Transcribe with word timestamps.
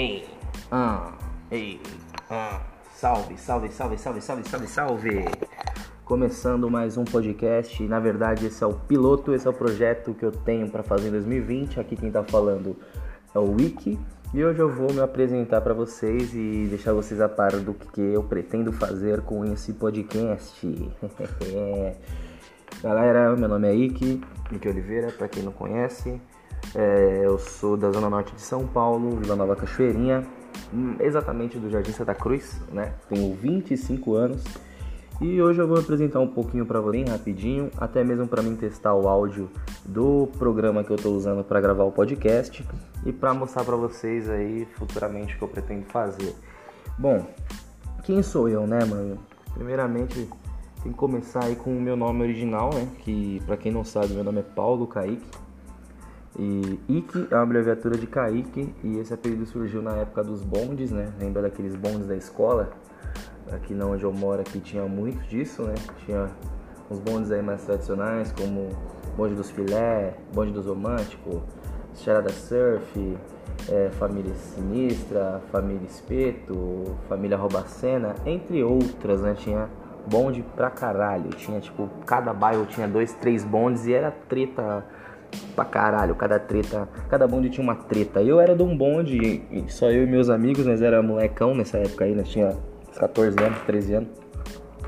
Ei, 0.00 0.24
ah, 0.72 1.12
ei, 1.50 1.78
ah, 2.30 2.62
salve, 2.94 3.36
salve, 3.36 3.68
salve, 3.68 3.98
salve, 3.98 4.22
salve, 4.22 4.48
salve, 4.48 4.66
salve. 4.66 5.24
Começando 6.06 6.70
mais 6.70 6.96
um 6.96 7.04
podcast. 7.04 7.82
Na 7.82 8.00
verdade, 8.00 8.46
esse 8.46 8.64
é 8.64 8.66
o 8.66 8.72
piloto, 8.72 9.34
esse 9.34 9.46
é 9.46 9.50
o 9.50 9.52
projeto 9.52 10.14
que 10.14 10.24
eu 10.24 10.32
tenho 10.32 10.70
para 10.70 10.82
fazer 10.82 11.08
em 11.08 11.10
2020. 11.10 11.80
Aqui 11.80 11.96
quem 11.96 12.10
tá 12.10 12.24
falando 12.24 12.78
é 13.34 13.38
o 13.38 13.52
Wiki. 13.52 13.98
E 14.32 14.42
hoje 14.42 14.60
eu 14.60 14.70
vou 14.70 14.90
me 14.90 15.02
apresentar 15.02 15.60
para 15.60 15.74
vocês 15.74 16.32
e 16.32 16.66
deixar 16.70 16.94
vocês 16.94 17.20
a 17.20 17.28
par 17.28 17.52
do 17.58 17.74
que 17.74 18.00
eu 18.00 18.22
pretendo 18.22 18.72
fazer 18.72 19.20
com 19.20 19.44
esse 19.44 19.74
podcast. 19.74 20.66
Galera, 22.82 23.36
meu 23.36 23.50
nome 23.50 23.68
é 23.68 23.74
Ike, 23.74 24.22
Ike 24.50 24.66
Oliveira, 24.66 25.12
para 25.12 25.28
quem 25.28 25.42
não 25.42 25.52
conhece. 25.52 26.18
É, 26.74 27.22
eu 27.24 27.38
sou 27.38 27.76
da 27.76 27.90
Zona 27.90 28.08
Norte 28.08 28.34
de 28.34 28.40
São 28.40 28.66
Paulo, 28.66 29.16
Vila 29.16 29.36
Nova 29.36 29.56
Cachoeirinha, 29.56 30.24
hum, 30.72 30.96
exatamente 31.00 31.58
do 31.58 31.68
Jardim 31.68 31.92
Santa 31.92 32.14
Cruz, 32.14 32.60
né? 32.72 32.94
Tenho 33.08 33.34
25 33.34 34.14
anos 34.14 34.44
e 35.20 35.40
hoje 35.42 35.60
eu 35.60 35.68
vou 35.68 35.78
apresentar 35.78 36.18
um 36.18 36.26
pouquinho 36.26 36.64
para 36.64 36.80
você, 36.80 37.04
rapidinho, 37.04 37.70
até 37.76 38.02
mesmo 38.02 38.26
para 38.26 38.40
mim 38.40 38.56
testar 38.56 38.94
o 38.94 39.06
áudio 39.06 39.50
do 39.84 40.26
programa 40.38 40.82
que 40.82 40.90
eu 40.90 40.96
estou 40.96 41.14
usando 41.14 41.44
para 41.44 41.60
gravar 41.60 41.84
o 41.84 41.92
podcast 41.92 42.66
e 43.04 43.12
para 43.12 43.34
mostrar 43.34 43.62
para 43.62 43.76
vocês 43.76 44.30
aí 44.30 44.66
futuramente 44.78 45.34
o 45.34 45.38
que 45.38 45.44
eu 45.44 45.48
pretendo 45.48 45.84
fazer. 45.84 46.34
Bom, 46.98 47.26
quem 48.02 48.22
sou 48.22 48.48
eu, 48.48 48.66
né, 48.66 48.82
mano? 48.82 49.18
Primeiramente, 49.52 50.26
tem 50.82 50.90
que 50.90 50.96
começar 50.98 51.44
aí 51.44 51.54
com 51.54 51.76
o 51.76 51.80
meu 51.80 51.98
nome 51.98 52.22
original, 52.22 52.70
né? 52.72 52.88
Que 53.00 53.42
para 53.44 53.58
quem 53.58 53.70
não 53.70 53.84
sabe, 53.84 54.14
meu 54.14 54.24
nome 54.24 54.40
é 54.40 54.42
Paulo 54.42 54.86
Kaique. 54.86 55.22
E 56.38 56.78
Ike 56.88 57.26
é 57.30 57.34
uma 57.34 57.42
abreviatura 57.42 57.98
de 57.98 58.06
Kaique 58.06 58.72
e 58.84 58.98
esse 58.98 59.12
apelido 59.12 59.44
surgiu 59.46 59.82
na 59.82 59.96
época 59.96 60.22
dos 60.22 60.42
bondes, 60.42 60.90
né? 60.90 61.12
Lembra 61.18 61.42
daqueles 61.42 61.74
bondes 61.74 62.06
da 62.06 62.16
escola? 62.16 62.70
Aqui 63.50 63.74
na 63.74 63.86
onde 63.86 64.04
eu 64.04 64.12
moro 64.12 64.40
aqui 64.40 64.60
tinha 64.60 64.84
muito 64.84 65.20
disso, 65.28 65.62
né? 65.64 65.74
Tinha 66.04 66.30
uns 66.88 66.98
bondes 67.00 67.32
aí 67.32 67.42
mais 67.42 67.64
tradicionais, 67.64 68.32
como 68.32 68.68
bonde 69.16 69.34
dos 69.34 69.50
filé, 69.50 70.14
bonde 70.32 70.52
dos 70.52 70.66
românticos, 70.66 71.40
charada 71.96 72.30
surf, 72.30 73.18
é, 73.68 73.90
família 73.90 74.34
sinistra, 74.34 75.40
família 75.50 75.86
espeto, 75.86 76.96
família 77.08 77.36
roubacena, 77.36 78.14
entre 78.24 78.62
outras, 78.62 79.20
né? 79.20 79.34
Tinha 79.34 79.68
bonde 80.06 80.44
pra 80.54 80.70
caralho. 80.70 81.30
Tinha 81.30 81.60
tipo, 81.60 81.88
cada 82.06 82.32
bairro 82.32 82.66
tinha 82.66 82.86
dois, 82.86 83.12
três 83.14 83.44
bondes 83.44 83.86
e 83.86 83.92
era 83.92 84.12
treta 84.12 84.84
pra 85.54 85.64
caralho, 85.64 86.14
cada 86.14 86.38
treta, 86.38 86.88
cada 87.08 87.26
bonde 87.26 87.50
tinha 87.50 87.62
uma 87.62 87.74
treta. 87.74 88.22
Eu 88.22 88.40
era 88.40 88.54
de 88.54 88.62
um 88.62 88.76
bonde, 88.76 89.42
só 89.68 89.90
eu 89.90 90.04
e 90.04 90.06
meus 90.06 90.28
amigos, 90.30 90.66
nós 90.66 90.82
era 90.82 91.02
molecão 91.02 91.54
nessa 91.54 91.78
época 91.78 92.04
aí, 92.04 92.14
nós 92.14 92.28
tinha 92.28 92.56
14 92.98 93.36
anos, 93.42 93.58
13 93.66 93.94
anos. 93.94 94.08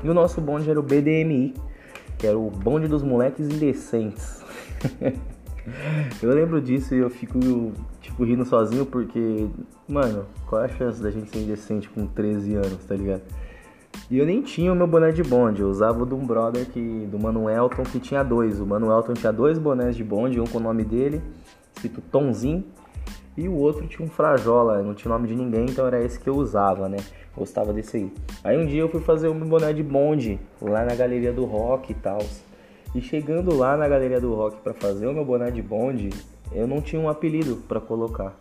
E 0.03 0.09
o 0.09 0.13
nosso 0.13 0.41
bonde 0.41 0.69
era 0.69 0.79
o 0.79 0.83
BDMI, 0.83 1.53
que 2.17 2.27
era 2.27 2.37
o 2.37 2.49
bonde 2.49 2.87
dos 2.87 3.03
moleques 3.03 3.47
indecentes. 3.47 4.43
eu 6.21 6.33
lembro 6.33 6.61
disso 6.61 6.93
e 6.93 6.99
eu 6.99 7.09
fico, 7.09 7.39
tipo, 8.01 8.23
rindo 8.23 8.45
sozinho 8.45 8.85
porque, 8.85 9.47
mano, 9.87 10.25
qual 10.47 10.63
é 10.63 10.65
a 10.65 10.69
chance 10.69 11.01
da 11.01 11.09
gente 11.09 11.29
ser 11.29 11.39
indecente 11.39 11.89
com 11.89 12.05
13 12.05 12.55
anos, 12.55 12.85
tá 12.85 12.95
ligado? 12.95 13.21
E 14.09 14.17
eu 14.17 14.25
nem 14.25 14.41
tinha 14.41 14.71
o 14.71 14.75
meu 14.75 14.85
boné 14.85 15.11
de 15.11 15.23
bonde, 15.23 15.61
eu 15.61 15.69
usava 15.69 16.03
o 16.03 16.05
de 16.05 16.13
um 16.13 16.25
brother 16.25 16.65
que, 16.65 17.07
do 17.07 17.17
Manuelton 17.17 17.83
que 17.83 17.99
tinha 17.99 18.23
dois. 18.23 18.59
O 18.59 18.65
Manuelton 18.65 19.13
tinha 19.13 19.31
dois 19.31 19.57
bonés 19.57 19.95
de 19.95 20.03
bonde, 20.03 20.39
um 20.39 20.45
com 20.45 20.57
o 20.57 20.61
nome 20.61 20.83
dele, 20.83 21.21
escrito 21.73 22.01
Tomzinho, 22.01 22.63
e 23.35 23.47
o 23.47 23.55
outro 23.55 23.87
tinha 23.87 24.05
um 24.05 24.09
Frajola, 24.09 24.83
não 24.83 24.93
tinha 24.93 25.11
nome 25.11 25.27
de 25.27 25.35
ninguém, 25.35 25.65
então 25.65 25.87
era 25.87 26.03
esse 26.03 26.19
que 26.19 26.29
eu 26.29 26.35
usava, 26.35 26.87
né? 26.87 26.97
Gostava 27.35 27.73
desse 27.73 27.97
aí. 27.97 28.13
Aí 28.43 28.57
um 28.57 28.65
dia 28.65 28.81
eu 28.81 28.89
fui 28.89 29.01
fazer 29.01 29.27
o 29.27 29.33
meu 29.33 29.47
boné 29.47 29.73
de 29.73 29.81
bonde 29.81 30.39
lá 30.61 30.85
na 30.85 30.93
galeria 30.93 31.33
do 31.33 31.45
rock 31.45 31.91
e 31.91 31.95
tal. 31.95 32.19
E 32.93 33.01
chegando 33.01 33.55
lá 33.55 33.75
na 33.75 33.87
galeria 33.87 34.21
do 34.21 34.35
rock 34.35 34.57
para 34.61 34.73
fazer 34.73 35.07
o 35.07 35.13
meu 35.13 35.25
boné 35.25 35.49
de 35.49 35.63
bonde, 35.63 36.09
eu 36.51 36.67
não 36.67 36.79
tinha 36.79 37.01
um 37.01 37.09
apelido 37.09 37.55
para 37.67 37.79
colocar. 37.79 38.37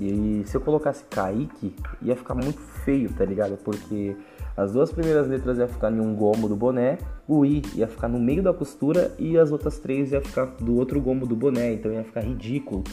E 0.00 0.42
se 0.46 0.56
eu 0.56 0.60
colocasse 0.60 1.04
Kaique, 1.04 1.76
ia 2.00 2.16
ficar 2.16 2.34
muito 2.34 2.58
feio, 2.84 3.12
tá 3.12 3.24
ligado? 3.24 3.56
Porque 3.58 4.16
as 4.56 4.72
duas 4.72 4.92
primeiras 4.92 5.26
letras 5.26 5.58
iam 5.58 5.68
ficar 5.68 5.90
em 5.90 6.00
um 6.00 6.14
gomo 6.14 6.48
do 6.48 6.54
boné, 6.54 6.98
o 7.26 7.44
I 7.44 7.62
ia 7.74 7.88
ficar 7.88 8.08
no 8.08 8.18
meio 8.18 8.42
da 8.42 8.52
costura 8.52 9.14
e 9.18 9.38
as 9.38 9.50
outras 9.50 9.78
três 9.78 10.12
ia 10.12 10.20
ficar 10.20 10.46
do 10.60 10.76
outro 10.76 11.00
gomo 11.00 11.26
do 11.26 11.34
boné, 11.34 11.72
então 11.72 11.92
ia 11.92 12.04
ficar 12.04 12.20
ridículo. 12.20 12.84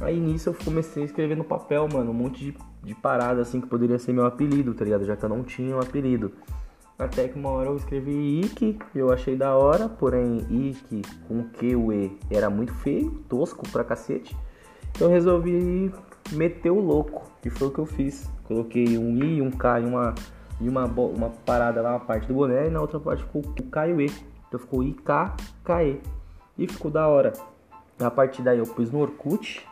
Aí 0.00 0.18
nisso 0.18 0.50
eu 0.50 0.54
comecei 0.54 1.02
a 1.02 1.06
escrever 1.06 1.36
no 1.36 1.44
papel, 1.44 1.86
mano, 1.92 2.10
um 2.10 2.14
monte 2.14 2.44
de, 2.44 2.54
de 2.82 2.94
parada 2.94 3.42
assim 3.42 3.60
que 3.60 3.66
poderia 3.66 3.98
ser 3.98 4.12
meu 4.12 4.26
apelido, 4.26 4.74
tá 4.74 4.84
ligado? 4.84 5.04
Já 5.04 5.16
que 5.16 5.24
eu 5.24 5.28
não 5.28 5.42
tinha 5.42 5.74
um 5.76 5.80
apelido. 5.80 6.32
Até 6.98 7.28
que 7.28 7.38
uma 7.38 7.50
hora 7.50 7.68
eu 7.68 7.76
escrevi 7.76 8.40
Ike, 8.40 8.78
eu 8.94 9.12
achei 9.12 9.36
da 9.36 9.54
hora, 9.54 9.86
porém 9.86 10.38
Ike 10.50 11.02
com 11.28 11.42
Q 11.44 11.76
o 11.76 11.92
E 11.92 12.18
era 12.30 12.48
muito 12.48 12.72
feio, 12.72 13.10
tosco 13.28 13.68
pra 13.70 13.84
cacete. 13.84 14.34
Eu 14.98 15.10
resolvi 15.10 15.92
meter 16.32 16.70
o 16.70 16.80
louco, 16.80 17.30
que 17.42 17.50
foi 17.50 17.68
o 17.68 17.70
que 17.70 17.78
eu 17.78 17.86
fiz. 17.86 18.30
Coloquei 18.44 18.96
um 18.96 19.22
I, 19.22 19.42
um 19.42 19.50
K 19.50 19.80
e 19.80 19.84
uma 19.84 20.14
e 20.60 20.68
uma, 20.68 20.84
uma 20.84 21.30
parada 21.44 21.82
lá, 21.82 21.90
uma 21.90 22.00
parte 22.00 22.26
do 22.26 22.34
boné, 22.34 22.66
e 22.66 22.70
na 22.70 22.80
outra 22.80 22.98
parte 22.98 23.22
ficou 23.22 23.42
o 23.42 23.62
K 23.62 23.88
e 23.88 23.92
o 23.92 24.00
E. 24.00 24.12
Então 24.48 24.60
ficou 24.60 24.82
I, 24.82 24.92
K, 24.92 25.36
K, 25.64 25.84
E. 25.84 26.66
Ficou 26.68 26.90
da 26.90 27.06
hora. 27.06 27.32
A 27.98 28.10
partir 28.10 28.42
daí 28.42 28.58
eu 28.58 28.66
pus 28.66 28.90
no 28.90 29.00
Orkut. 29.00 29.66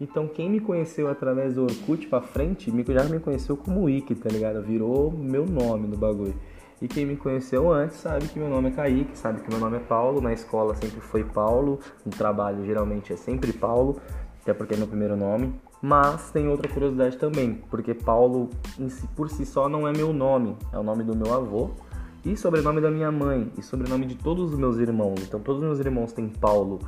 Então 0.00 0.26
quem 0.26 0.50
me 0.50 0.60
conheceu 0.60 1.08
através 1.08 1.54
do 1.54 1.62
Orkut 1.62 2.06
pra 2.08 2.20
frente, 2.20 2.72
já 2.88 3.04
me 3.04 3.20
conheceu 3.20 3.56
como 3.56 3.84
Wiki, 3.84 4.14
tá 4.14 4.28
ligado? 4.28 4.62
Virou 4.62 5.12
meu 5.12 5.46
nome 5.46 5.86
no 5.86 5.96
bagulho. 5.96 6.34
E 6.82 6.88
quem 6.88 7.06
me 7.06 7.16
conheceu 7.16 7.72
antes 7.72 7.96
sabe 7.96 8.26
que 8.26 8.38
meu 8.38 8.48
nome 8.48 8.68
é 8.68 8.72
Kaique, 8.72 9.16
sabe 9.16 9.40
que 9.40 9.48
meu 9.48 9.58
nome 9.58 9.76
é 9.76 9.80
Paulo. 9.80 10.20
Na 10.20 10.32
escola 10.32 10.74
sempre 10.74 11.00
foi 11.00 11.24
Paulo, 11.24 11.78
no 12.04 12.10
trabalho 12.10 12.64
geralmente 12.66 13.12
é 13.12 13.16
sempre 13.16 13.52
Paulo, 13.52 14.00
até 14.44 14.52
porque 14.52 14.74
é 14.74 14.76
meu 14.76 14.86
primeiro 14.86 15.16
nome. 15.16 15.54
Mas 15.80 16.30
tem 16.30 16.48
outra 16.48 16.68
curiosidade 16.68 17.16
também, 17.16 17.62
porque 17.70 17.92
Paulo 17.94 18.50
si, 18.88 19.06
por 19.16 19.28
si 19.28 19.44
só 19.44 19.68
não 19.68 19.88
é 19.88 19.92
meu 19.92 20.12
nome, 20.12 20.56
é 20.72 20.78
o 20.78 20.82
nome 20.82 21.02
do 21.02 21.16
meu 21.16 21.34
avô 21.34 21.70
e 22.24 22.36
sobrenome 22.36 22.80
da 22.80 22.90
minha 22.90 23.10
mãe 23.10 23.50
e 23.58 23.62
sobrenome 23.62 24.06
de 24.06 24.14
todos 24.14 24.52
os 24.52 24.58
meus 24.58 24.78
irmãos. 24.78 25.16
Então 25.22 25.40
todos 25.40 25.60
os 25.62 25.66
meus 25.66 25.80
irmãos 25.80 26.12
têm 26.12 26.28
Paulo 26.28 26.78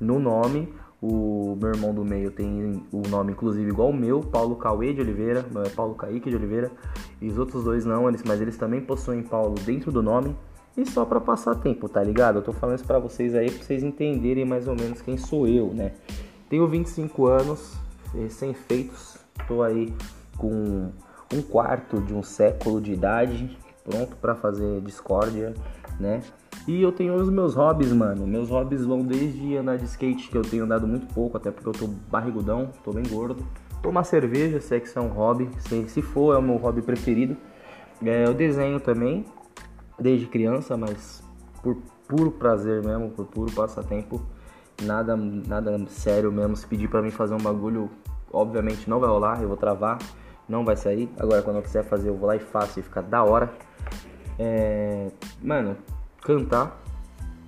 no 0.00 0.18
nome. 0.18 0.72
O 1.02 1.56
meu 1.58 1.70
irmão 1.70 1.94
do 1.94 2.04
meio 2.04 2.30
tem 2.30 2.82
o 2.92 3.08
nome 3.08 3.32
inclusive 3.32 3.70
igual 3.70 3.88
o 3.88 3.96
meu, 3.96 4.20
Paulo 4.20 4.56
Cauê 4.56 4.92
de 4.92 5.00
Oliveira, 5.00 5.46
meu 5.50 5.62
é 5.62 5.68
Paulo 5.70 5.94
Kaique 5.94 6.28
de 6.28 6.36
Oliveira. 6.36 6.70
E 7.20 7.28
os 7.28 7.38
outros 7.38 7.64
dois 7.64 7.86
não, 7.86 8.08
eles, 8.08 8.22
mas 8.22 8.40
eles 8.40 8.56
também 8.56 8.80
possuem 8.80 9.22
Paulo 9.22 9.54
dentro 9.64 9.90
do 9.90 10.02
nome. 10.02 10.36
E 10.76 10.84
só 10.86 11.04
para 11.04 11.20
passar 11.20 11.54
tempo, 11.56 11.88
tá 11.88 12.02
ligado? 12.02 12.36
Eu 12.36 12.42
tô 12.42 12.52
falando 12.52 12.76
isso 12.76 12.86
pra 12.86 12.98
vocês 12.98 13.34
aí 13.34 13.50
pra 13.50 13.62
vocês 13.62 13.82
entenderem 13.82 14.44
mais 14.44 14.68
ou 14.68 14.76
menos 14.76 15.00
quem 15.00 15.16
sou 15.16 15.46
eu, 15.46 15.72
né? 15.72 15.92
Tenho 16.50 16.66
25 16.66 17.26
anos, 17.28 17.76
recém-feitos. 18.12 19.16
Estou 19.40 19.62
aí 19.62 19.94
com 20.36 20.90
um 21.32 21.42
quarto 21.42 22.00
de 22.00 22.12
um 22.12 22.24
século 22.24 22.80
de 22.80 22.92
idade, 22.92 23.56
pronto 23.84 24.16
para 24.16 24.34
fazer 24.34 24.80
discórdia, 24.80 25.54
né? 26.00 26.20
E 26.66 26.82
eu 26.82 26.90
tenho 26.90 27.14
os 27.14 27.30
meus 27.30 27.54
hobbies, 27.54 27.92
mano. 27.92 28.26
Meus 28.26 28.50
hobbies 28.50 28.84
vão 28.84 29.02
desde 29.02 29.56
andar 29.56 29.78
de 29.78 29.84
skate, 29.84 30.28
que 30.28 30.36
eu 30.36 30.42
tenho 30.42 30.64
andado 30.64 30.88
muito 30.88 31.06
pouco, 31.14 31.36
até 31.36 31.52
porque 31.52 31.68
eu 31.68 31.72
tô 31.72 31.86
barrigudão, 31.86 32.70
tô 32.82 32.92
bem 32.92 33.04
gordo. 33.08 33.46
Tomar 33.80 34.02
cerveja, 34.02 34.60
se 34.60 34.74
é 34.74 34.80
que 34.80 34.88
isso 34.88 34.98
é 34.98 35.02
um 35.02 35.08
hobby, 35.08 35.48
se, 35.60 35.88
se 35.88 36.02
for, 36.02 36.34
é 36.34 36.38
o 36.38 36.42
meu 36.42 36.56
hobby 36.56 36.82
preferido. 36.82 37.36
É, 38.04 38.26
eu 38.26 38.34
desenho 38.34 38.80
também, 38.80 39.24
desde 40.00 40.26
criança, 40.26 40.76
mas 40.76 41.22
por 41.62 41.76
puro 42.08 42.32
prazer 42.32 42.82
mesmo, 42.82 43.10
por 43.10 43.26
puro 43.26 43.52
passatempo 43.52 44.20
nada, 44.80 45.16
nada 45.16 45.78
sério 45.88 46.32
mesmo. 46.32 46.56
Se 46.56 46.66
pedir 46.66 46.88
para 46.88 47.02
mim 47.02 47.10
fazer 47.10 47.34
um 47.34 47.38
bagulho, 47.38 47.90
obviamente 48.32 48.88
não 48.88 49.00
vai 49.00 49.08
rolar, 49.08 49.42
eu 49.42 49.48
vou 49.48 49.56
travar, 49.56 49.98
não 50.48 50.64
vai 50.64 50.76
sair. 50.76 51.08
Agora, 51.18 51.42
quando 51.42 51.56
eu 51.56 51.62
quiser 51.62 51.84
fazer, 51.84 52.08
eu 52.08 52.16
vou 52.16 52.26
lá 52.26 52.36
e 52.36 52.40
faço 52.40 52.80
e 52.80 52.82
fica 52.82 53.02
da 53.02 53.22
hora. 53.22 53.52
É, 54.38 55.10
mano, 55.42 55.76
cantar, 56.22 56.80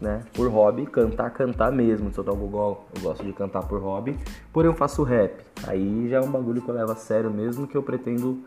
né? 0.00 0.22
Por 0.32 0.48
hobby, 0.50 0.86
cantar, 0.86 1.30
cantar 1.30 1.72
mesmo. 1.72 2.12
Se 2.12 2.18
eu 2.18 2.24
toco 2.24 2.44
igual, 2.44 2.86
eu 2.94 3.02
gosto 3.02 3.24
de 3.24 3.32
cantar 3.32 3.62
por 3.62 3.80
hobby. 3.80 4.18
Porém, 4.52 4.70
eu 4.70 4.76
faço 4.76 5.02
rap. 5.02 5.44
Aí 5.66 6.08
já 6.08 6.18
é 6.18 6.20
um 6.20 6.30
bagulho 6.30 6.60
que 6.60 6.68
eu 6.68 6.74
levo 6.74 6.92
a 6.92 6.96
sério 6.96 7.30
mesmo, 7.30 7.66
que 7.66 7.76
eu 7.76 7.82
pretendo 7.82 8.44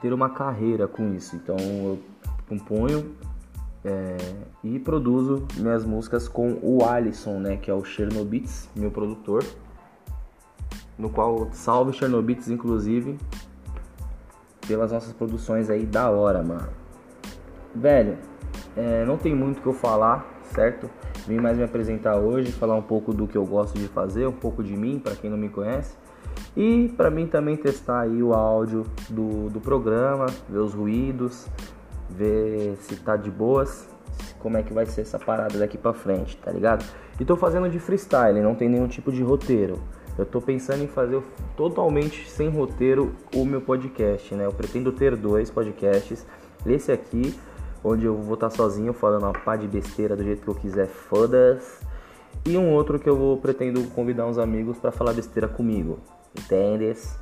ter 0.00 0.12
uma 0.12 0.30
carreira 0.30 0.88
com 0.88 1.14
isso. 1.14 1.36
Então, 1.36 1.56
eu 1.58 1.98
componho 2.48 3.14
é, 3.84 4.16
e 4.62 4.78
produzo 4.78 5.46
minhas 5.56 5.84
músicas 5.84 6.28
com 6.28 6.58
o 6.62 6.84
Alisson, 6.84 7.38
né, 7.38 7.56
que 7.56 7.70
é 7.70 7.74
o 7.74 7.84
Chernobits, 7.84 8.68
meu 8.76 8.90
produtor, 8.90 9.44
no 10.98 11.10
qual 11.10 11.48
salve 11.52 11.92
Chernobits, 11.92 12.48
inclusive, 12.48 13.18
pelas 14.66 14.92
nossas 14.92 15.12
produções 15.12 15.68
aí 15.68 15.84
da 15.84 16.10
hora, 16.10 16.42
mano. 16.42 16.68
Velho, 17.74 18.18
é, 18.76 19.04
não 19.04 19.16
tem 19.16 19.34
muito 19.34 19.58
o 19.58 19.62
que 19.62 19.68
eu 19.68 19.72
falar, 19.72 20.40
certo? 20.54 20.88
Vim 21.26 21.38
mais 21.38 21.56
me 21.56 21.64
apresentar 21.64 22.16
hoje, 22.16 22.52
falar 22.52 22.74
um 22.74 22.82
pouco 22.82 23.12
do 23.12 23.26
que 23.26 23.36
eu 23.36 23.44
gosto 23.44 23.78
de 23.78 23.88
fazer, 23.88 24.26
um 24.26 24.32
pouco 24.32 24.62
de 24.62 24.76
mim, 24.76 24.98
para 24.98 25.14
quem 25.14 25.30
não 25.30 25.38
me 25.38 25.48
conhece. 25.48 25.96
E 26.56 26.92
para 26.96 27.10
mim 27.10 27.26
também 27.26 27.56
testar 27.56 28.02
aí 28.02 28.22
o 28.22 28.34
áudio 28.34 28.84
do, 29.08 29.48
do 29.48 29.60
programa, 29.60 30.26
ver 30.48 30.58
os 30.58 30.74
ruídos, 30.74 31.48
ver 32.12 32.76
se 32.80 32.96
tá 32.96 33.16
de 33.16 33.30
boas, 33.30 33.88
como 34.38 34.56
é 34.56 34.62
que 34.62 34.72
vai 34.72 34.86
ser 34.86 35.02
essa 35.02 35.18
parada 35.18 35.58
daqui 35.58 35.78
pra 35.78 35.92
frente, 35.92 36.36
tá 36.36 36.50
ligado? 36.50 36.84
E 37.18 37.24
tô 37.24 37.36
fazendo 37.36 37.68
de 37.68 37.78
freestyle, 37.78 38.40
não 38.40 38.54
tem 38.54 38.68
nenhum 38.68 38.88
tipo 38.88 39.12
de 39.12 39.22
roteiro. 39.22 39.78
Eu 40.18 40.26
tô 40.26 40.40
pensando 40.40 40.82
em 40.82 40.86
fazer 40.86 41.22
totalmente 41.56 42.28
sem 42.28 42.48
roteiro 42.50 43.14
o 43.34 43.44
meu 43.44 43.62
podcast, 43.62 44.34
né? 44.34 44.44
Eu 44.44 44.52
pretendo 44.52 44.92
ter 44.92 45.16
dois 45.16 45.50
podcasts. 45.50 46.26
Esse 46.66 46.92
aqui, 46.92 47.34
onde 47.82 48.04
eu 48.04 48.16
vou 48.16 48.34
estar 48.34 48.50
sozinho 48.50 48.92
falando 48.92 49.22
uma 49.22 49.32
pá 49.32 49.56
de 49.56 49.66
besteira 49.66 50.14
do 50.14 50.22
jeito 50.22 50.42
que 50.42 50.48
eu 50.48 50.54
quiser, 50.54 50.86
foda-se. 50.86 51.82
E 52.44 52.56
um 52.58 52.72
outro 52.72 52.98
que 52.98 53.08
eu 53.08 53.16
vou 53.16 53.38
pretendo 53.38 53.82
convidar 53.90 54.26
uns 54.26 54.36
amigos 54.36 54.76
para 54.78 54.92
falar 54.92 55.12
besteira 55.14 55.48
comigo. 55.48 55.98
Entendes? 56.38 57.21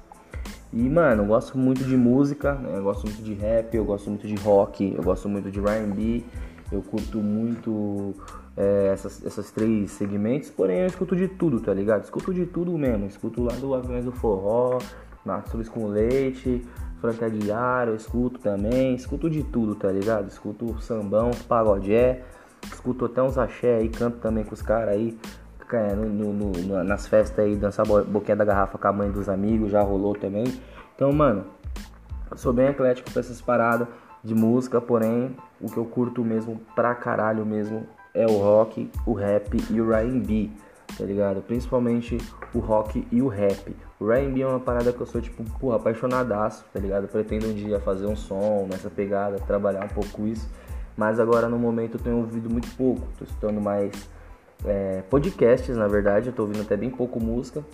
E, 0.73 0.89
mano, 0.89 1.25
eu 1.25 1.27
gosto 1.27 1.59
muito 1.59 1.83
de 1.85 1.97
música, 1.97 2.55
né? 2.55 2.79
eu 2.79 2.83
gosto 2.83 3.05
muito 3.05 3.23
de 3.23 3.35
rap, 3.35 3.75
eu 3.75 3.85
gosto 3.85 4.09
muito 4.09 4.27
de 4.27 4.37
rock, 4.37 4.95
eu 4.97 5.03
gosto 5.03 5.29
muito 5.29 5.51
de 5.51 5.59
R&B, 5.59 6.23
eu 6.71 6.81
curto 6.81 7.19
muito 7.19 8.15
é, 8.57 8.91
essas, 8.93 9.25
esses 9.25 9.51
três 9.51 9.91
segmentos, 9.91 10.49
porém 10.51 10.81
eu 10.81 10.87
escuto 10.87 11.17
de 11.17 11.27
tudo, 11.27 11.61
tá 11.61 11.75
ligado? 11.75 12.05
Escuto 12.05 12.33
de 12.33 12.47
tudo 12.47 12.77
mesmo, 12.79 13.07
escuto 13.07 13.43
lá 13.43 13.53
do 13.55 13.75
Aviões 13.75 14.05
do 14.05 14.13
Forró, 14.13 14.79
Mastruz 15.25 15.69
com 15.69 15.89
Leite, 15.89 16.65
Franca 17.01 17.29
Diário, 17.29 17.93
eu 17.93 17.97
escuto 17.97 18.39
também, 18.39 18.95
escuto 18.95 19.29
de 19.29 19.43
tudo, 19.43 19.75
tá 19.75 19.91
ligado? 19.91 20.29
Escuto 20.29 20.81
sambão, 20.81 21.31
pagodé, 21.49 22.23
escuto 22.73 23.07
até 23.07 23.23
uns 23.23 23.39
axé 23.39 23.79
aí, 23.79 23.89
canto 23.89 24.19
também 24.19 24.45
com 24.45 24.55
os 24.55 24.63
caras 24.63 24.95
aí, 24.95 25.19
é, 25.77 25.95
no, 25.95 26.07
no, 26.07 26.51
no, 26.53 26.85
nas 26.85 27.07
festas 27.07 27.45
aí, 27.45 27.57
dançar 27.57 27.87
boquinha 27.87 28.37
da 28.37 28.45
garrafa 28.45 28.79
com 28.79 28.89
a 28.89 28.93
mãe 28.93 29.11
dos 29.11 29.29
amigos, 29.29 29.71
já 29.71 29.83
rolou 29.83 30.15
também. 30.15 30.45
Então, 30.95 31.13
mano, 31.13 31.45
eu 32.31 32.37
sou 32.37 32.53
bem 32.53 32.69
eclético 32.69 33.11
pra 33.11 33.21
essas 33.21 33.41
paradas 33.41 33.89
de 34.23 34.35
música, 34.35 34.81
porém, 34.81 35.35
o 35.61 35.67
que 35.67 35.79
eu 35.79 35.85
curto 35.85 36.23
mesmo 36.25 36.61
pra 36.75 36.95
caralho 36.95 37.45
mesmo 37.45 37.87
é 38.15 38.27
o 38.27 38.39
rock, 38.39 38.91
o 39.07 39.13
rap 39.13 39.57
e 39.71 39.81
o 39.81 39.93
R&B, 39.93 40.51
tá 40.99 41.05
ligado? 41.05 41.41
Principalmente 41.43 42.19
o 42.55 42.59
rock 42.59 43.07
e 43.11 43.23
o 43.23 43.29
rap. 43.29 43.75
O 43.99 44.11
R&B 44.11 44.43
é 44.43 44.47
uma 44.47 44.61
parada 44.61 44.93
que 44.93 45.01
eu 45.01 45.07
sou, 45.07 45.21
tipo, 45.21 45.43
porra, 45.59 45.77
apaixonadaço, 45.77 46.65
tá 46.73 46.81
ligado? 46.81 47.09
pretendo 47.09 47.49
um 47.49 47.55
dia 47.55 47.81
fazer 47.81 48.07
um 48.07 48.17
som 48.17 48.67
nessa 48.71 48.91
pegada, 48.91 49.37
trabalhar 49.39 49.85
um 49.85 49.89
pouco 49.89 50.27
isso. 50.27 50.49
Mas 50.97 51.19
agora, 51.19 51.49
no 51.49 51.59
momento, 51.59 51.97
eu 51.97 52.01
tenho 52.03 52.17
ouvido 52.19 52.51
muito 52.51 52.69
pouco. 52.77 53.07
Tô 53.19 53.25
escutando 53.25 53.61
mais 53.61 53.91
é, 54.65 55.03
podcasts, 55.09 55.77
na 55.77 55.89
verdade. 55.89 56.29
Eu 56.29 56.33
tô 56.33 56.43
ouvindo 56.43 56.63
até 56.63 56.77
bem 56.77 56.91
pouco 56.91 57.21
música, 57.21 57.65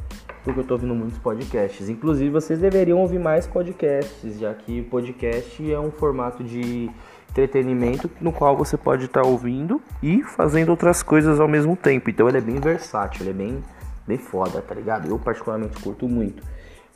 porque 0.44 0.60
eu 0.60 0.64
tô 0.64 0.74
ouvindo 0.74 0.94
muitos 0.94 1.18
podcasts. 1.18 1.88
Inclusive, 1.88 2.30
vocês 2.30 2.58
deveriam 2.58 2.98
ouvir 2.98 3.18
mais 3.18 3.46
podcasts, 3.46 4.38
já 4.38 4.52
que 4.54 4.82
podcast 4.82 5.72
é 5.72 5.78
um 5.78 5.90
formato 5.90 6.42
de 6.44 6.90
entretenimento 7.30 8.10
no 8.20 8.32
qual 8.32 8.56
você 8.56 8.76
pode 8.76 9.06
estar 9.06 9.22
tá 9.22 9.28
ouvindo 9.28 9.80
e 10.02 10.22
fazendo 10.22 10.70
outras 10.70 11.02
coisas 11.02 11.40
ao 11.40 11.48
mesmo 11.48 11.76
tempo. 11.76 12.08
Então, 12.08 12.28
ele 12.28 12.38
é 12.38 12.42
bem 12.42 12.60
versátil, 12.60 13.22
ele 13.22 13.30
é 13.30 13.34
bem, 13.34 13.64
bem 14.06 14.18
foda, 14.18 14.62
tá 14.62 14.74
ligado? 14.74 15.08
Eu, 15.08 15.18
particularmente, 15.18 15.80
curto 15.80 16.08
muito. 16.08 16.42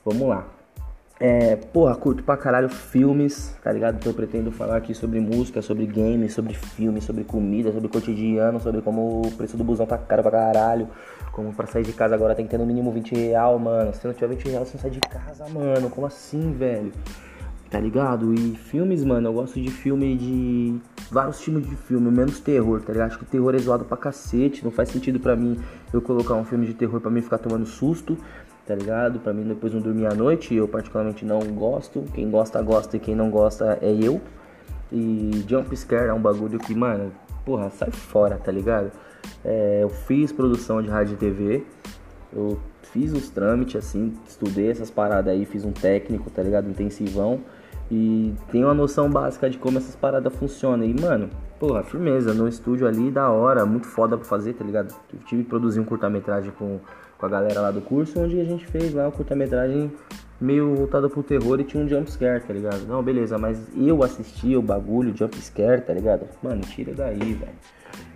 Vamos 0.05 0.29
lá. 0.29 0.60
É, 1.23 1.55
porra, 1.55 1.95
curto 1.97 2.23
pra 2.23 2.35
caralho 2.35 2.71
filmes, 2.71 3.55
tá 3.63 3.71
ligado? 3.71 3.97
Então 3.97 4.11
eu 4.11 4.17
pretendo 4.17 4.51
falar 4.51 4.79
aqui 4.79 4.95
sobre 4.95 5.21
música, 5.21 5.61
sobre 5.61 5.85
games, 5.85 6.33
sobre 6.33 6.55
filmes, 6.55 7.05
sobre 7.05 7.25
comida, 7.25 7.71
sobre 7.71 7.91
cotidiano, 7.91 8.59
sobre 8.59 8.81
como 8.81 9.21
o 9.21 9.31
preço 9.33 9.55
do 9.55 9.63
busão 9.63 9.85
tá 9.85 9.99
caro 9.99 10.23
pra 10.23 10.31
caralho. 10.31 10.89
Como 11.33 11.53
pra 11.53 11.67
sair 11.67 11.85
de 11.85 11.93
casa 11.93 12.15
agora 12.15 12.35
tem 12.35 12.47
que 12.47 12.51
ter 12.51 12.57
no 12.57 12.65
mínimo 12.65 12.91
20 12.91 13.15
real, 13.15 13.59
mano. 13.59 13.93
Se 13.93 14.07
não 14.07 14.15
tiver 14.15 14.29
20 14.29 14.49
real, 14.49 14.65
você 14.65 14.79
não 14.79 14.81
sai 14.81 14.91
de 14.91 15.01
casa, 15.01 15.47
mano. 15.51 15.91
Como 15.91 16.07
assim, 16.07 16.53
velho? 16.53 16.91
Tá 17.69 17.79
ligado? 17.79 18.33
E 18.33 18.57
filmes, 18.57 19.05
mano, 19.05 19.29
eu 19.29 19.33
gosto 19.35 19.61
de 19.61 19.71
filme 19.71 20.17
de. 20.17 20.81
Vários 21.11 21.39
tipos 21.39 21.69
de 21.69 21.77
filme, 21.77 22.11
menos 22.11 22.41
terror, 22.41 22.81
tá 22.81 22.93
ligado? 22.93 23.09
Acho 23.09 23.19
que 23.19 23.27
terror 23.27 23.55
é 23.55 23.59
zoado 23.59 23.85
pra 23.85 23.97
cacete. 23.97 24.65
Não 24.65 24.71
faz 24.71 24.89
sentido 24.89 25.21
pra 25.21 25.37
mim 25.37 25.59
eu 25.93 26.01
colocar 26.01 26.35
um 26.35 26.47
filme 26.47 26.67
de 26.67 26.73
terror 26.73 26.99
pra 26.99 27.11
mim 27.11 27.21
ficar 27.21 27.39
tomando 27.39 27.67
susto 27.67 28.17
tá 28.67 28.75
ligado? 28.75 29.21
Pra 29.21 29.33
mim 29.33 29.45
depois 29.45 29.73
não 29.73 29.81
dormir 29.81 30.07
à 30.07 30.15
noite, 30.15 30.55
eu 30.55 30.69
particularmente 30.69 31.25
não 31.25 31.41
gosto. 31.41 32.05
Quem 32.15 32.31
gosta, 32.31 32.61
gosta 32.63 32.97
e 32.97 33.01
quem 33.01 33.15
não 33.15 33.31
gosta 33.31 33.79
é 33.81 33.93
eu. 33.93 34.21
E 34.93 35.45
jump 35.49 35.77
scare 35.77 36.09
é 36.09 36.13
um 36.13 36.21
bagulho 36.21 36.59
que, 36.59 36.75
mano, 36.75 37.13
porra, 37.45 37.71
sai 37.71 37.91
fora, 37.91 38.37
tá 38.37 38.51
ligado? 38.51 38.91
É, 39.45 39.81
eu 39.83 39.89
fiz 39.89 40.33
produção 40.33 40.83
de 40.83 40.89
rádio 40.89 41.15
e 41.15 41.17
TV, 41.17 41.65
eu 42.33 42.59
fiz 42.93 43.13
os 43.13 43.31
trâmites, 43.31 43.77
assim, 43.77 44.15
estudei 44.27 44.71
essas 44.71 44.91
paradas 44.91 45.33
aí, 45.33 45.45
fiz 45.45 45.65
um 45.65 45.73
técnico, 45.73 46.31
tá 46.31 46.43
ligado? 46.43 46.69
Intensivão. 46.69 47.41
E 47.91 48.35
tenho 48.51 48.67
uma 48.67 48.75
noção 48.75 49.11
básica 49.11 49.51
de 49.51 49.59
como 49.59 49.79
essas 49.79 49.97
paradas 49.97 50.35
funcionam. 50.35 50.85
E, 50.85 51.01
mano, 51.01 51.29
porra, 51.59 51.83
firmeza, 51.83 52.33
no 52.33 52.47
estúdio 52.47 52.87
ali, 52.87 53.11
da 53.11 53.31
hora, 53.31 53.67
muito 53.67 53.87
foda 53.87 54.17
pra 54.17 54.25
fazer, 54.25 54.55
tá 54.55 54.65
ligado? 54.65 54.95
Eu 55.13 55.19
tive 55.21 55.43
que 55.43 55.49
produzir 55.49 55.81
um 55.81 55.85
curta-metragem 55.85 56.53
com 56.53 56.79
com 57.21 57.27
a 57.27 57.29
galera 57.29 57.61
lá 57.61 57.71
do 57.71 57.83
curso, 57.83 58.19
onde 58.19 58.41
a 58.41 58.45
gente 58.45 58.67
fez 58.67 58.95
lá 58.95 59.05
uma 59.05 59.13
curta-metragem 59.13 59.93
meio 60.41 60.75
voltada 60.75 61.07
pro 61.09 61.23
terror 61.23 61.61
e 61.61 61.65
tinha 61.65 61.85
um 61.85 61.87
jumpscare, 61.87 62.43
tá 62.43 62.53
ligado? 62.53 62.87
Não, 62.87 63.03
beleza, 63.03 63.37
mas 63.37 63.61
eu 63.77 64.03
assisti 64.03 64.57
o 64.57 64.63
bagulho, 64.63 65.15
jumpscare, 65.15 65.83
tá 65.83 65.93
ligado? 65.93 66.27
Mano, 66.43 66.63
tira 66.63 66.95
daí, 66.95 67.35
velho. 67.35 67.53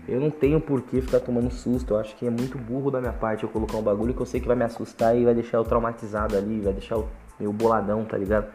Eu 0.08 0.20
não 0.20 0.30
tenho 0.30 0.58
por 0.58 0.80
que 0.82 1.02
ficar 1.02 1.20
tomando 1.20 1.50
susto. 1.50 1.94
Eu 1.94 1.98
acho 1.98 2.16
que 2.16 2.26
é 2.26 2.30
muito 2.30 2.56
burro 2.56 2.90
da 2.90 3.00
minha 3.00 3.12
parte 3.12 3.44
eu 3.44 3.48
colocar 3.48 3.76
um 3.76 3.82
bagulho 3.82 4.14
que 4.14 4.20
eu 4.20 4.26
sei 4.26 4.40
que 4.40 4.46
vai 4.46 4.56
me 4.56 4.64
assustar 4.64 5.16
e 5.16 5.24
vai 5.24 5.34
deixar 5.34 5.58
eu 5.58 5.64
traumatizado 5.64 6.36
ali, 6.36 6.60
vai 6.60 6.72
deixar 6.72 6.94
eu 6.94 7.06
meio 7.38 7.52
boladão, 7.52 8.04
tá 8.04 8.16
ligado? 8.16 8.46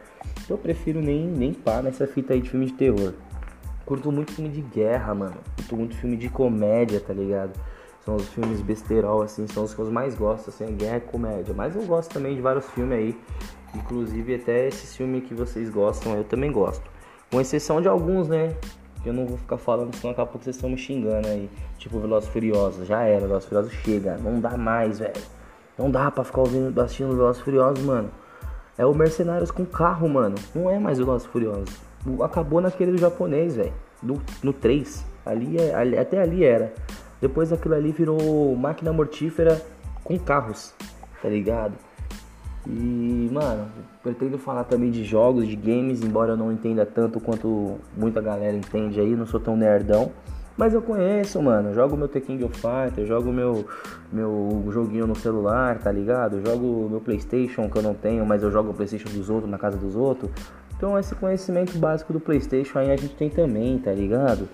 Eu 0.48 0.58
prefiro 0.58 1.00
nem, 1.00 1.26
nem 1.26 1.52
pá 1.52 1.80
nessa 1.82 2.06
fita 2.06 2.34
aí 2.34 2.40
de 2.40 2.50
filme 2.50 2.66
de 2.66 2.72
terror. 2.72 3.14
Curto 3.86 4.12
muito 4.12 4.32
filme 4.32 4.50
de 4.50 4.60
guerra, 4.60 5.14
mano. 5.14 5.36
Curto 5.56 5.76
muito 5.76 5.96
filme 5.96 6.16
de 6.16 6.28
comédia, 6.28 7.00
tá 7.00 7.12
ligado? 7.12 7.52
São 8.04 8.16
os 8.16 8.28
filmes 8.28 8.60
besterol, 8.62 9.22
assim, 9.22 9.46
são 9.46 9.64
os 9.64 9.74
que 9.74 9.80
eu 9.80 9.90
mais 9.90 10.14
gosto, 10.14 10.48
assim, 10.48 10.64
é 10.64 10.70
guerra 10.70 10.96
e 10.98 11.00
comédia. 11.00 11.54
Mas 11.54 11.76
eu 11.76 11.82
gosto 11.82 12.12
também 12.12 12.34
de 12.34 12.40
vários 12.40 12.66
filmes 12.70 12.98
aí. 12.98 13.18
Inclusive 13.74 14.34
até 14.34 14.68
esse 14.68 14.96
filme 14.96 15.20
que 15.20 15.34
vocês 15.34 15.70
gostam, 15.70 16.16
eu 16.16 16.24
também 16.24 16.50
gosto. 16.50 16.82
Com 17.30 17.40
exceção 17.40 17.80
de 17.80 17.88
alguns, 17.88 18.28
né? 18.28 18.54
Que 19.02 19.08
eu 19.08 19.12
não 19.12 19.26
vou 19.26 19.38
ficar 19.38 19.58
falando, 19.58 19.94
senão 19.94 20.12
daqui 20.12 20.20
a 20.20 20.26
pouco 20.26 20.44
vocês 20.44 20.56
estão 20.56 20.70
me 20.70 20.78
xingando 20.78 21.28
aí. 21.28 21.48
Tipo 21.78 22.00
Velozes 22.00 22.28
Furiosos. 22.30 22.86
Já 22.86 23.02
era, 23.02 23.20
Velozes 23.20 23.48
Furiosos 23.48 23.72
chega. 23.72 24.16
Não 24.18 24.40
dá 24.40 24.56
mais, 24.56 24.98
velho. 24.98 25.22
Não 25.78 25.90
dá 25.90 26.10
pra 26.10 26.24
ficar 26.24 26.40
ouvindo, 26.40 26.80
assistindo 26.80 27.14
Velozes 27.14 27.42
Furiosos, 27.42 27.84
mano. 27.84 28.10
É 28.78 28.86
o 28.86 28.94
Mercenários 28.94 29.50
com 29.50 29.64
carro, 29.64 30.08
mano. 30.08 30.36
Não 30.54 30.70
é 30.70 30.78
mais 30.78 30.98
Velozes 30.98 31.26
Furiosos. 31.26 31.76
Acabou 32.22 32.60
naquele 32.60 32.92
do 32.92 32.98
japonês, 32.98 33.56
velho. 33.56 33.72
No 34.42 34.52
3. 34.52 35.04
Ali, 35.24 35.58
é, 35.58 35.74
ali, 35.74 35.98
até 35.98 36.20
ali 36.20 36.44
era. 36.44 36.72
Depois 37.20 37.52
aquilo 37.52 37.74
ali 37.74 37.92
virou 37.92 38.56
máquina 38.56 38.92
mortífera 38.92 39.60
com 40.02 40.18
carros, 40.18 40.72
tá 41.22 41.28
ligado? 41.28 41.74
E, 42.66 43.28
mano, 43.32 43.68
pretendo 44.02 44.38
falar 44.38 44.64
também 44.64 44.90
de 44.90 45.04
jogos, 45.04 45.46
de 45.46 45.56
games, 45.56 46.02
embora 46.02 46.32
eu 46.32 46.36
não 46.36 46.52
entenda 46.52 46.84
tanto 46.84 47.20
quanto 47.20 47.78
muita 47.96 48.20
galera 48.20 48.56
entende 48.56 49.00
aí, 49.00 49.14
não 49.14 49.26
sou 49.26 49.40
tão 49.40 49.56
nerdão. 49.56 50.12
Mas 50.60 50.74
eu 50.74 50.82
conheço, 50.82 51.40
mano. 51.40 51.72
Jogo 51.72 51.96
meu 51.96 52.06
The 52.06 52.20
King 52.20 52.44
of 52.44 52.54
Fighters, 52.54 53.08
jogo 53.08 53.32
meu, 53.32 53.64
meu 54.12 54.62
joguinho 54.68 55.06
no 55.06 55.16
celular, 55.16 55.78
tá 55.78 55.90
ligado? 55.90 56.38
Jogo 56.46 56.86
meu 56.90 57.00
Playstation, 57.00 57.70
que 57.70 57.78
eu 57.78 57.82
não 57.82 57.94
tenho, 57.94 58.26
mas 58.26 58.42
eu 58.42 58.50
jogo 58.50 58.68
o 58.68 58.74
Playstation 58.74 59.08
dos 59.08 59.30
outros, 59.30 59.50
na 59.50 59.56
casa 59.56 59.78
dos 59.78 59.96
outros. 59.96 60.30
Então 60.76 60.98
esse 60.98 61.14
conhecimento 61.14 61.78
básico 61.78 62.12
do 62.12 62.20
Playstation 62.20 62.78
aí 62.78 62.90
a 62.90 62.96
gente 62.96 63.14
tem 63.14 63.30
também, 63.30 63.78
tá 63.78 63.90
ligado? 63.90 64.50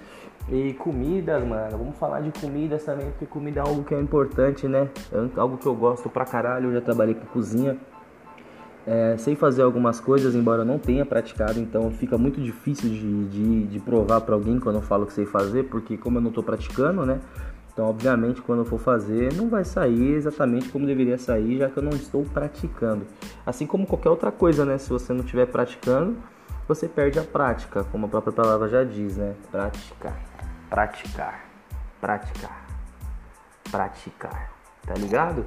E 0.48 0.74
comidas, 0.74 1.44
mano, 1.44 1.76
vamos 1.76 1.98
falar 1.98 2.20
de 2.20 2.30
comidas 2.40 2.84
também, 2.84 3.10
porque 3.10 3.26
comida 3.26 3.58
é 3.58 3.62
algo 3.64 3.82
que 3.82 3.92
é 3.92 4.00
importante, 4.00 4.68
né? 4.68 4.88
É 5.12 5.40
algo 5.40 5.56
que 5.58 5.66
eu 5.66 5.74
gosto 5.74 6.08
pra 6.08 6.24
caralho, 6.24 6.68
eu 6.68 6.74
já 6.74 6.80
trabalhei 6.82 7.16
com 7.16 7.26
cozinha. 7.26 7.76
É, 8.86 9.16
sei 9.18 9.34
fazer 9.34 9.62
algumas 9.62 9.98
coisas, 9.98 10.34
embora 10.34 10.62
eu 10.62 10.64
não 10.64 10.78
tenha 10.78 11.04
praticado, 11.04 11.58
então 11.58 11.90
fica 11.90 12.16
muito 12.16 12.40
difícil 12.40 12.88
de, 12.88 13.24
de, 13.26 13.66
de 13.66 13.80
provar 13.80 14.20
para 14.20 14.34
alguém 14.34 14.60
quando 14.60 14.76
eu 14.76 14.82
falo 14.82 15.06
que 15.06 15.12
sei 15.12 15.26
fazer, 15.26 15.64
porque 15.64 15.96
como 15.96 16.18
eu 16.18 16.22
não 16.22 16.30
tô 16.30 16.42
praticando, 16.42 17.04
né? 17.04 17.20
Então, 17.72 17.86
obviamente, 17.86 18.40
quando 18.40 18.60
eu 18.60 18.64
for 18.64 18.78
fazer, 18.78 19.34
não 19.34 19.48
vai 19.48 19.64
sair 19.64 20.14
exatamente 20.14 20.68
como 20.68 20.86
deveria 20.86 21.18
sair, 21.18 21.58
já 21.58 21.68
que 21.68 21.76
eu 21.76 21.82
não 21.82 21.90
estou 21.90 22.24
praticando. 22.24 23.04
Assim 23.44 23.66
como 23.66 23.86
qualquer 23.86 24.08
outra 24.08 24.30
coisa, 24.30 24.64
né? 24.64 24.78
Se 24.78 24.88
você 24.88 25.12
não 25.12 25.20
estiver 25.20 25.46
praticando, 25.46 26.16
você 26.66 26.88
perde 26.88 27.18
a 27.18 27.24
prática, 27.24 27.84
como 27.84 28.06
a 28.06 28.08
própria 28.08 28.32
palavra 28.32 28.68
já 28.68 28.84
diz, 28.84 29.16
né? 29.16 29.34
Praticar 29.50 30.16
praticar, 30.68 31.46
praticar, 32.00 32.66
praticar, 33.70 34.52
tá 34.86 34.94
ligado? 34.94 35.44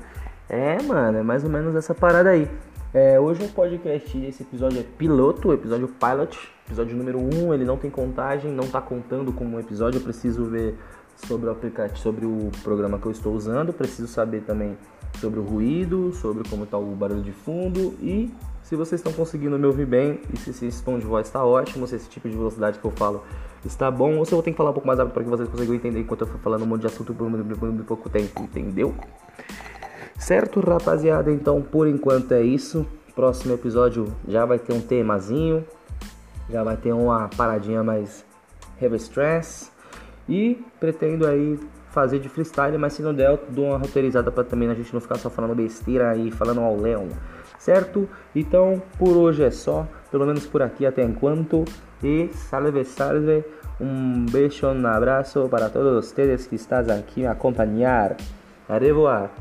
É, 0.48 0.82
mano, 0.82 1.20
é 1.20 1.24
mais 1.24 1.44
ou 1.44 1.50
menos 1.50 1.76
essa 1.76 1.94
parada 1.94 2.30
aí. 2.30 2.50
É, 2.92 3.20
hoje 3.20 3.46
o 3.46 3.50
podcast, 3.50 4.18
esse 4.18 4.42
episódio 4.42 4.80
é 4.80 4.84
piloto, 4.84 5.54
episódio 5.54 5.88
pilot, 5.88 6.40
episódio 6.66 6.98
número 6.98 7.20
1, 7.20 7.46
um, 7.46 7.54
ele 7.54 7.64
não 7.64 7.78
tem 7.78 7.92
contagem, 7.92 8.52
não 8.52 8.68
tá 8.68 8.82
contando 8.82 9.32
como 9.32 9.58
um 9.58 9.60
episódio, 9.60 10.00
eu 10.00 10.04
preciso 10.04 10.46
ver 10.46 10.76
sobre 11.16 11.50
o 11.50 11.52
aplicativo, 11.52 12.00
sobre 12.00 12.26
o 12.26 12.50
programa 12.64 12.98
que 12.98 13.06
eu 13.06 13.12
estou 13.12 13.36
usando, 13.36 13.72
preciso 13.72 14.08
saber 14.08 14.42
também 14.42 14.76
sobre 15.20 15.40
o 15.40 15.44
ruído, 15.44 16.12
sobre 16.16 16.50
como 16.50 16.64
está 16.64 16.80
o 16.80 16.96
barulho 16.96 17.22
de 17.22 17.32
fundo 17.32 17.94
e 18.02 18.34
se 18.64 18.76
vocês 18.76 19.00
estão 19.00 19.14
conseguindo 19.14 19.60
me 19.60 19.68
ouvir 19.68 19.86
bem 19.86 20.22
e 20.34 20.38
se 20.38 20.66
esse 20.66 20.82
tom 20.82 20.98
de 20.98 21.06
voz 21.06 21.28
está 21.28 21.46
ótimo, 21.46 21.86
se 21.86 21.96
esse 21.96 22.10
tipo 22.10 22.28
de 22.28 22.36
velocidade 22.36 22.80
que 22.80 22.86
eu 22.86 22.92
falo 22.92 23.24
está 23.64 23.92
bom, 23.92 24.18
ou 24.18 24.26
se 24.26 24.32
eu 24.32 24.38
vou 24.38 24.44
ter 24.44 24.50
que 24.50 24.58
falar 24.58 24.72
um 24.72 24.74
pouco 24.74 24.88
mais 24.88 24.98
rápido 24.98 25.14
para 25.14 25.24
que 25.24 25.30
vocês 25.30 25.48
consigam 25.48 25.76
entender 25.76 26.00
enquanto 26.00 26.22
eu 26.22 26.28
for 26.28 26.40
falando 26.40 26.64
um 26.64 26.66
monte 26.66 26.82
de 26.82 26.88
assunto 26.88 27.14
por 27.14 27.28
um 27.28 27.78
pouco 27.84 28.10
tempo, 28.10 28.42
entendeu? 28.42 28.96
Certo, 30.20 30.60
rapaziada? 30.60 31.32
Então, 31.32 31.62
por 31.62 31.88
enquanto 31.88 32.34
é 32.34 32.44
isso. 32.44 32.86
Próximo 33.16 33.54
episódio 33.54 34.14
já 34.28 34.46
vai 34.46 34.60
ter 34.60 34.74
um 34.74 34.82
temazinho, 34.82 35.66
já 36.50 36.64
vai 36.64 36.78
ter 36.78 36.94
uma 36.94 37.30
paradinha 37.36 37.84
mais 37.84 38.24
heavy 38.82 38.98
stress 38.98 39.72
e 40.28 40.64
pretendo 40.80 41.26
aí 41.26 41.60
fazer 41.90 42.20
de 42.20 42.30
freestyle, 42.30 42.78
mas 42.78 42.94
se 42.94 43.02
não 43.02 43.14
der, 43.14 43.32
eu 43.32 43.40
dou 43.50 43.66
uma 43.66 43.78
roteirizada 43.78 44.32
para 44.32 44.44
também 44.44 44.70
a 44.70 44.74
gente 44.74 44.94
não 44.94 45.02
ficar 45.02 45.16
só 45.16 45.30
falando 45.30 45.56
besteira 45.56 46.16
e 46.16 46.30
falando 46.32 46.62
ao 46.62 46.78
leão, 46.78 47.08
certo? 47.58 48.08
Então, 48.36 48.82
por 48.98 49.18
hoje 49.18 49.44
é 49.44 49.52
só, 49.52 49.88
pelo 50.12 50.26
menos 50.26 50.46
por 50.46 50.62
aqui 50.62 50.86
até 50.86 51.04
enquanto. 51.04 51.66
E 52.04 52.30
salve, 52.34 52.86
salve. 52.86 53.44
Um 53.82 54.26
beijo, 54.26 54.68
um 54.68 54.88
abraço 54.88 55.48
para 55.50 55.70
todos 55.70 56.06
vocês 56.06 56.46
que 56.46 56.56
estão 56.56 56.80
aqui 56.80 57.26
a 57.26 57.32
acompanhar. 57.32 58.16
A 58.68 58.78
revoar. 58.78 59.32